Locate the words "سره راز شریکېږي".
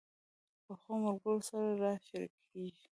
1.49-2.85